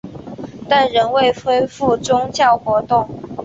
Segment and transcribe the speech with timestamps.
[0.67, 3.07] 但仍未恢复宗教活动。